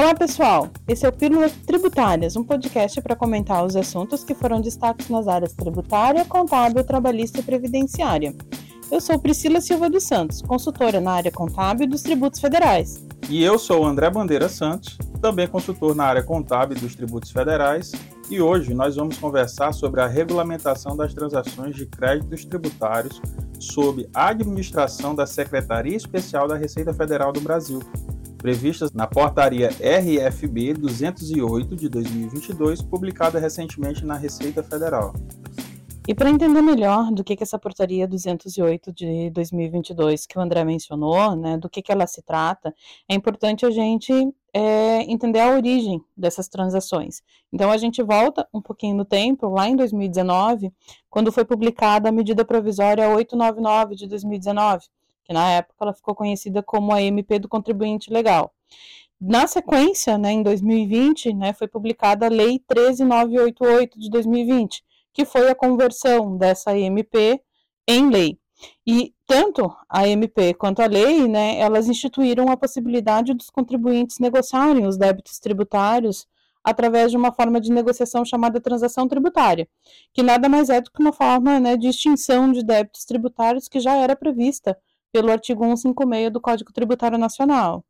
[0.00, 4.58] Olá pessoal, esse é o Pílulas Tributárias, um podcast para comentar os assuntos que foram
[4.58, 8.34] destaques nas áreas tributária, contábil, trabalhista e previdenciária.
[8.90, 13.04] Eu sou Priscila Silva dos Santos, consultora na área contábil dos tributos federais.
[13.28, 17.92] E eu sou André Bandeira Santos, também consultor na área contábil dos tributos federais,
[18.30, 23.20] e hoje nós vamos conversar sobre a regulamentação das transações de créditos tributários
[23.58, 27.80] sob a administração da Secretaria Especial da Receita Federal do Brasil,
[28.40, 35.12] previstas na Portaria RFB 208 de 2022, publicada recentemente na Receita Federal.
[36.08, 40.64] E para entender melhor do que, que essa portaria 208 de 2022 que o André
[40.64, 42.74] mencionou, né, do que, que ela se trata,
[43.08, 44.12] é importante a gente
[44.52, 47.22] é, entender a origem dessas transações.
[47.52, 50.72] Então a gente volta um pouquinho no tempo, lá em 2019,
[51.08, 54.90] quando foi publicada a medida provisória 899 de 2019, que
[55.32, 58.52] na época ela ficou conhecida como a MP do contribuinte legal.
[59.20, 64.82] Na sequência, né, em 2020, né, foi publicada a Lei 13988 de 2020,
[65.12, 67.40] que foi a conversão dessa MP
[67.86, 68.38] em lei.
[68.86, 74.86] E tanto a MP quanto a lei, né, elas instituíram a possibilidade dos contribuintes negociarem
[74.86, 76.26] os débitos tributários
[76.62, 79.68] através de uma forma de negociação chamada transação tributária,
[80.12, 83.80] que nada mais é do que uma forma né, de extinção de débitos tributários que
[83.80, 84.76] já era prevista
[85.12, 87.84] pelo artigo 156 do Código Tributário Nacional.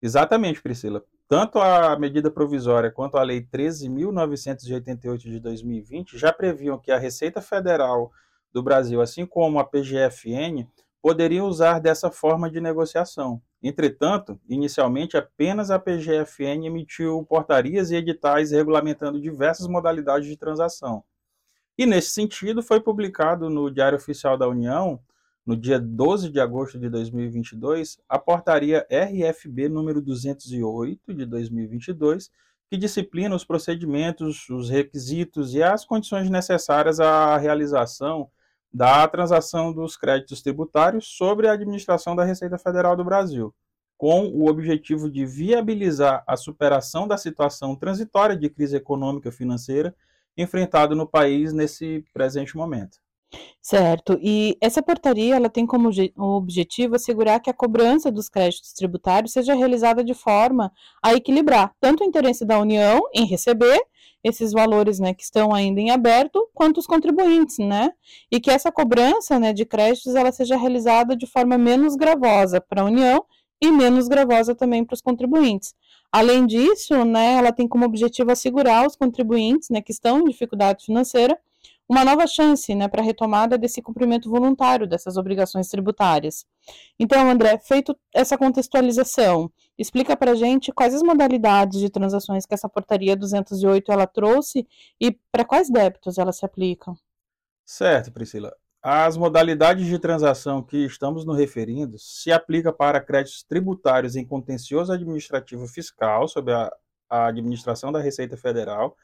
[0.00, 1.02] Exatamente, Priscila.
[1.28, 7.42] Tanto a medida provisória quanto a Lei 13.988 de 2020 já previam que a Receita
[7.42, 8.10] Federal
[8.52, 10.66] do Brasil, assim como a PGFN,
[11.02, 13.42] poderiam usar dessa forma de negociação.
[13.62, 21.04] Entretanto, inicialmente apenas a PGFN emitiu portarias e editais regulamentando diversas modalidades de transação.
[21.76, 24.98] E nesse sentido, foi publicado no Diário Oficial da União
[25.48, 32.30] no dia 12 de agosto de 2022, a portaria RFB número 208 de 2022,
[32.68, 38.30] que disciplina os procedimentos, os requisitos e as condições necessárias à realização
[38.70, 43.54] da transação dos créditos tributários sobre a administração da Receita Federal do Brasil,
[43.96, 49.96] com o objetivo de viabilizar a superação da situação transitória de crise econômica e financeira
[50.36, 52.98] enfrentada no país nesse presente momento.
[53.60, 54.18] Certo.
[54.22, 59.54] E essa portaria ela tem como objetivo assegurar que a cobrança dos créditos tributários seja
[59.54, 60.72] realizada de forma
[61.02, 63.78] a equilibrar tanto o interesse da União em receber
[64.24, 67.92] esses valores, né, que estão ainda em aberto, quanto os contribuintes, né?
[68.30, 72.82] E que essa cobrança, né, de créditos ela seja realizada de forma menos gravosa para
[72.82, 73.24] a União
[73.60, 75.74] e menos gravosa também para os contribuintes.
[76.10, 80.84] Além disso, né, ela tem como objetivo assegurar os contribuintes, né, que estão em dificuldade
[80.84, 81.38] financeira
[81.88, 86.46] uma nova chance né, para a retomada desse cumprimento voluntário dessas obrigações tributárias.
[86.98, 92.54] Então, André, feito essa contextualização, explica para a gente quais as modalidades de transações que
[92.54, 94.66] essa portaria 208 ela trouxe
[95.00, 96.92] e para quais débitos ela se aplica.
[97.64, 98.54] Certo, Priscila.
[98.82, 104.92] As modalidades de transação que estamos nos referindo se aplica para créditos tributários em contencioso
[104.92, 106.70] administrativo fiscal sob a,
[107.10, 108.96] a administração da Receita Federal,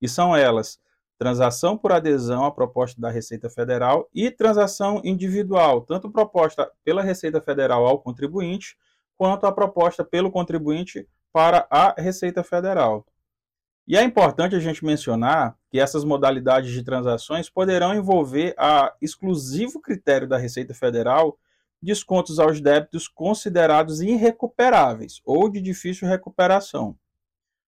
[0.00, 0.78] e são elas
[1.18, 7.40] transação por adesão à proposta da Receita Federal e transação individual, tanto proposta pela Receita
[7.40, 8.76] Federal ao contribuinte,
[9.16, 13.06] quanto a proposta pelo contribuinte para a Receita Federal.
[13.88, 19.80] E é importante a gente mencionar que essas modalidades de transações poderão envolver a exclusivo
[19.80, 21.38] critério da Receita Federal
[21.80, 26.96] descontos aos débitos considerados irrecuperáveis ou de difícil recuperação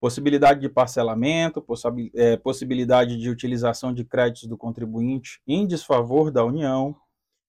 [0.00, 1.64] possibilidade de parcelamento,
[2.14, 6.96] é, possibilidade de utilização de créditos do contribuinte em desfavor da União,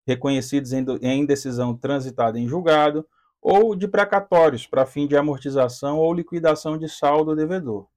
[0.05, 3.05] reconhecidos em decisão transitada em julgado,
[3.41, 7.87] ou de precatórios para fim de amortização ou liquidação de saldo devedor.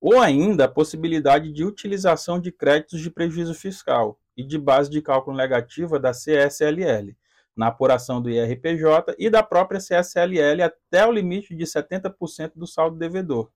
[0.00, 5.00] Ou ainda a possibilidade de utilização de créditos de prejuízo fiscal e de base de
[5.00, 7.16] cálculo negativa da CSLL,
[7.56, 12.98] na apuração do IRPJ e da própria CSLL até o limite de 70% do saldo
[12.98, 13.50] devedor.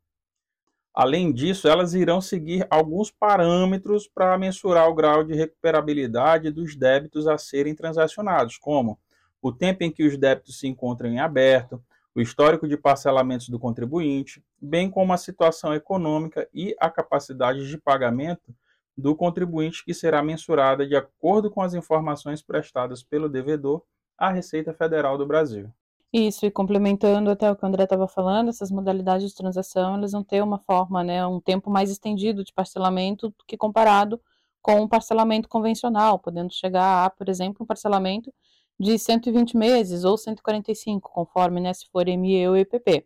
[0.99, 7.29] Além disso, elas irão seguir alguns parâmetros para mensurar o grau de recuperabilidade dos débitos
[7.29, 8.99] a serem transacionados, como
[9.41, 11.81] o tempo em que os débitos se encontram em aberto,
[12.17, 17.79] o histórico de parcelamentos do contribuinte, bem como a situação econômica e a capacidade de
[17.79, 18.53] pagamento
[18.97, 23.85] do contribuinte, que será mensurada de acordo com as informações prestadas pelo devedor
[24.19, 25.73] à Receita Federal do Brasil.
[26.13, 30.13] Isso, e complementando até o que o André estava falando, essas modalidades de transação, elas
[30.13, 34.19] vão ter uma forma, né, um tempo mais estendido de parcelamento do que comparado
[34.63, 38.33] com um parcelamento convencional, podendo chegar a, por exemplo, um parcelamento
[38.81, 43.05] de 120 meses ou 145, conforme, né, se for ME ou EPP.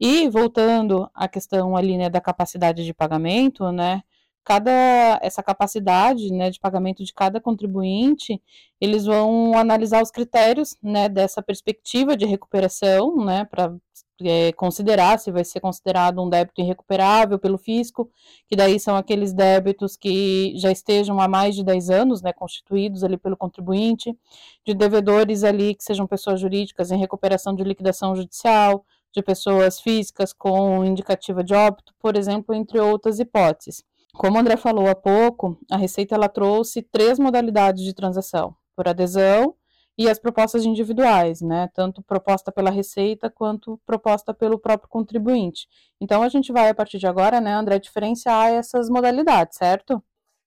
[0.00, 4.02] E voltando à questão ali, né, da capacidade de pagamento, né,
[4.48, 8.40] cada essa capacidade, né, de pagamento de cada contribuinte,
[8.80, 13.76] eles vão analisar os critérios, né, dessa perspectiva de recuperação, né, para
[14.22, 18.10] é, considerar se vai ser considerado um débito irrecuperável pelo fisco,
[18.48, 23.04] que daí são aqueles débitos que já estejam há mais de 10 anos, né, constituídos
[23.04, 24.16] ali pelo contribuinte,
[24.64, 28.82] de devedores ali que sejam pessoas jurídicas em recuperação de liquidação judicial,
[29.14, 33.84] de pessoas físicas com indicativa de óbito, por exemplo, entre outras hipóteses.
[34.18, 38.88] Como o André falou há pouco, a Receita ela trouxe três modalidades de transação: por
[38.88, 39.54] adesão,
[39.96, 41.70] e as propostas individuais, né?
[41.72, 45.68] Tanto proposta pela Receita quanto proposta pelo próprio contribuinte.
[46.00, 50.02] Então a gente vai, a partir de agora, né, André, diferenciar essas modalidades, certo?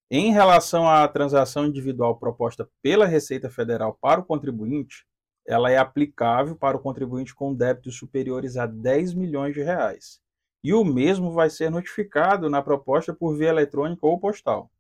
[0.10, 5.06] Em relação à transação individual proposta pela Receita Federal para o contribuinte,
[5.48, 10.20] ela é aplicável para o contribuinte com débitos superiores a 10 milhões de reais.
[10.64, 14.72] E o mesmo vai ser notificado na proposta por via eletrônica ou postal.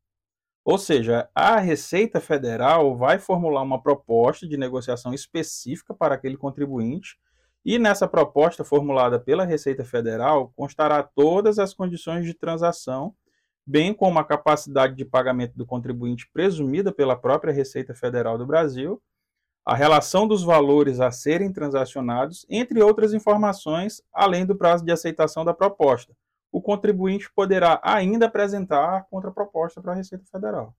[0.63, 7.17] Ou seja, a Receita Federal vai formular uma proposta de negociação específica para aquele contribuinte,
[7.65, 13.15] e nessa proposta formulada pela Receita Federal constará todas as condições de transação,
[13.65, 19.01] bem como a capacidade de pagamento do contribuinte presumida pela própria Receita Federal do Brasil,
[19.65, 25.45] a relação dos valores a serem transacionados, entre outras informações, além do prazo de aceitação
[25.45, 26.13] da proposta
[26.51, 30.75] o contribuinte poderá ainda apresentar a contraproposta para a Receita Federal.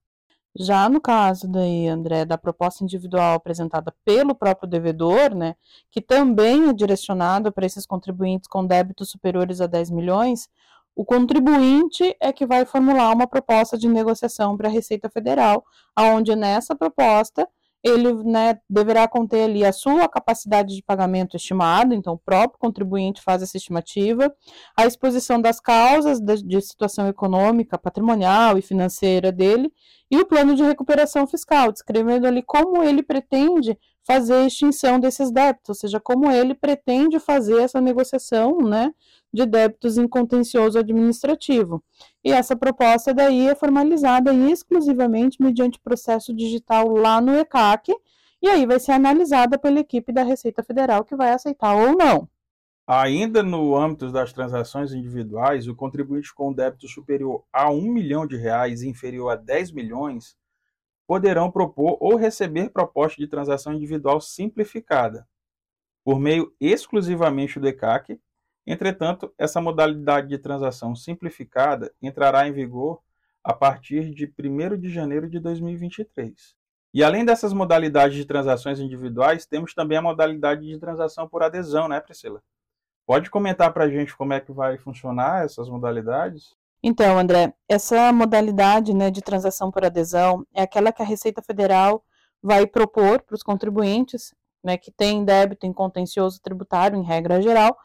[0.54, 5.56] Já no caso daí, André, da proposta individual apresentada pelo próprio devedor, né,
[5.90, 10.50] que também é direcionada para esses contribuintes com débitos superiores a 10 milhões,
[10.94, 15.64] o contribuinte é que vai formular uma proposta de negociação para a Receita Federal,
[15.96, 17.48] aonde nessa proposta
[17.82, 23.20] ele né, deverá conter ali a sua capacidade de pagamento estimada, então o próprio contribuinte
[23.20, 24.32] faz essa estimativa,
[24.76, 29.72] a exposição das causas de, situação econômica, patrimonial e financeira dele,
[30.10, 35.30] e o plano de recuperação fiscal, descrevendo ali como ele pretende fazer a extinção desses
[35.30, 38.92] débitos, ou seja, como ele pretende fazer essa negociação, né,
[39.32, 41.82] de débitos em contencioso administrativo.
[42.22, 47.92] E essa proposta daí é formalizada exclusivamente mediante processo digital lá no ECAC,
[48.42, 52.28] e aí vai ser analisada pela equipe da Receita Federal que vai aceitar ou não.
[52.86, 58.36] Ainda no âmbito das transações individuais, o contribuinte com débito superior a 1 milhão de
[58.36, 60.36] reais e inferior a 10 milhões
[61.06, 65.28] poderão propor ou receber proposta de transação individual simplificada,
[66.04, 68.20] por meio exclusivamente do ECAC,
[68.66, 73.00] Entretanto, essa modalidade de transação simplificada entrará em vigor
[73.42, 76.54] a partir de 1 de janeiro de 2023.
[76.94, 81.88] E além dessas modalidades de transações individuais, temos também a modalidade de transação por adesão,
[81.88, 82.42] né, Priscila?
[83.06, 86.54] Pode comentar para a gente como é que vai funcionar essas modalidades?
[86.82, 92.04] Então, André, essa modalidade né, de transação por adesão é aquela que a Receita Federal
[92.42, 97.76] vai propor para os contribuintes né, que têm débito em contencioso tributário, em regra geral,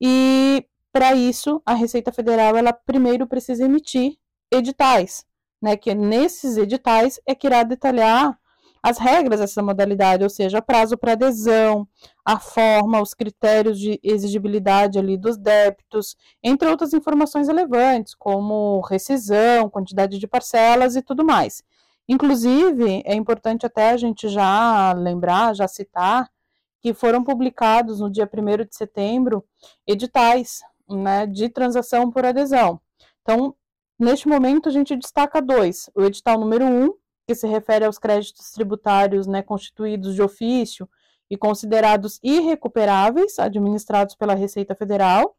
[0.00, 4.16] e para isso, a Receita Federal ela primeiro precisa emitir
[4.52, 5.24] editais,
[5.60, 8.38] né, que nesses editais é que irá detalhar
[8.84, 11.88] as regras dessa modalidade, ou seja, prazo para adesão,
[12.22, 19.70] a forma, os critérios de exigibilidade ali dos débitos, entre outras informações relevantes, como rescisão,
[19.70, 21.62] quantidade de parcelas e tudo mais.
[22.06, 26.28] Inclusive, é importante até a gente já lembrar, já citar,
[26.84, 29.42] que foram publicados no dia 1 de setembro
[29.86, 32.78] editais né, de transação por adesão.
[33.22, 33.56] Então,
[33.98, 36.94] neste momento, a gente destaca dois: o edital número 1, um,
[37.26, 40.86] que se refere aos créditos tributários né, constituídos de ofício
[41.30, 45.34] e considerados irrecuperáveis, administrados pela Receita Federal,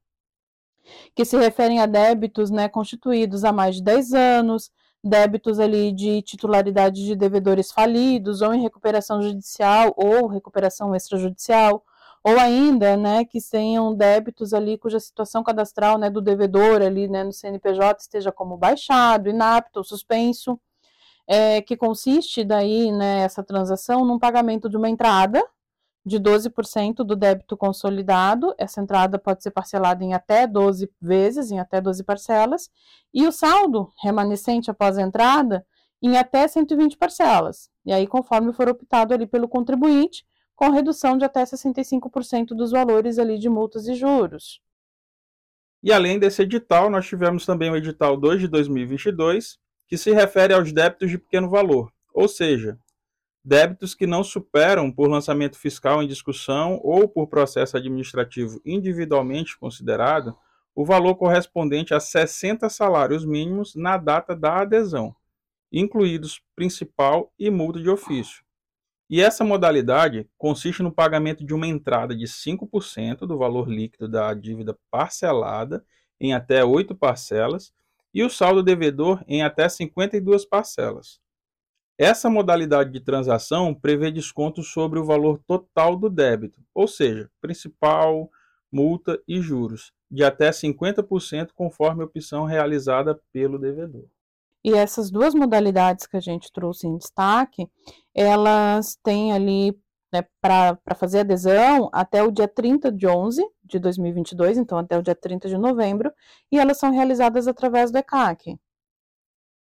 [1.13, 4.71] que se referem a débitos né, constituídos há mais de 10 anos,
[5.05, 11.83] débitos ali de titularidade de devedores falidos, ou em recuperação judicial, ou recuperação extrajudicial,
[12.23, 17.23] ou ainda, né, que tenham débitos ali cuja situação cadastral, né, do devedor ali, né,
[17.23, 20.59] no CNPJ esteja como baixado, inapto ou suspenso,
[21.27, 25.43] é, que consiste daí, né, essa transação num pagamento de uma entrada,
[26.05, 28.53] de 12% do débito consolidado.
[28.57, 32.69] Essa entrada pode ser parcelada em até 12 vezes, em até 12 parcelas,
[33.13, 35.65] e o saldo remanescente após a entrada
[36.01, 37.69] em até 120 parcelas.
[37.83, 43.17] E aí, conforme for optado ali pelo contribuinte, com redução de até 65% dos valores
[43.17, 44.61] ali de multas e juros.
[45.83, 49.57] E além desse edital, nós tivemos também o edital 2 de 2022,
[49.87, 52.79] que se refere aos débitos de pequeno valor, ou seja,
[53.45, 60.35] débitos que não superam, por lançamento fiscal em discussão ou por processo administrativo individualmente considerado,
[60.73, 65.15] o valor correspondente a 60 salários mínimos na data da adesão,
[65.71, 68.43] incluídos principal e multa de ofício.
[69.07, 74.33] E essa modalidade consiste no pagamento de uma entrada de 5% do valor líquido da
[74.33, 75.85] dívida parcelada
[76.19, 77.71] em até oito parcelas
[78.11, 81.23] e o saldo devedor em até 52 parcelas.
[81.97, 88.29] Essa modalidade de transação prevê desconto sobre o valor total do débito, ou seja, principal,
[88.69, 94.05] multa e juros, de até 50% conforme a opção realizada pelo devedor.
[94.61, 97.69] E essas duas modalidades que a gente trouxe em destaque,
[98.13, 99.71] elas têm ali
[100.11, 105.01] né, para fazer adesão até o dia 30 de 11 de 2022, então até o
[105.01, 106.11] dia 30 de novembro,
[106.51, 108.57] e elas são realizadas através do ECAC,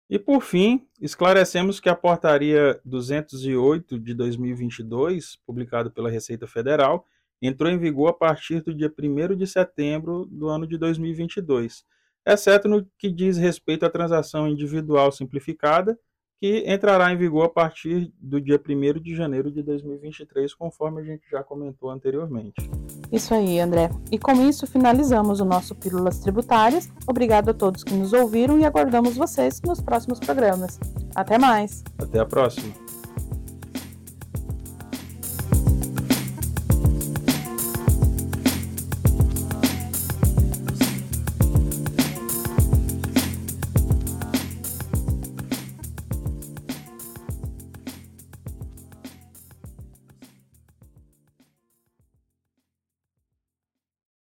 [0.08, 7.06] e por fim, esclarecemos que a Portaria 208 de 2022, publicada pela Receita Federal,
[7.40, 11.84] entrou em vigor a partir do dia 1 de setembro do ano de 2022,
[12.26, 15.98] exceto no que diz respeito à transação individual simplificada
[16.44, 21.04] que entrará em vigor a partir do dia 1 de janeiro de 2023, conforme a
[21.04, 22.70] gente já comentou anteriormente.
[23.10, 23.88] Isso aí, André.
[24.12, 26.92] E com isso finalizamos o nosso Pílulas Tributárias.
[27.06, 30.78] Obrigado a todos que nos ouviram e aguardamos vocês nos próximos programas.
[31.14, 31.82] Até mais!
[31.98, 32.83] Até a próxima!